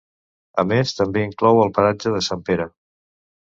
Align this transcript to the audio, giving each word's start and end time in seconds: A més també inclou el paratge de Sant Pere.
A 0.63 0.65
més 0.71 0.93
també 1.01 1.23
inclou 1.27 1.61
el 1.67 1.77
paratge 1.77 2.17
de 2.19 2.25
Sant 2.33 2.45
Pere. 2.51 2.69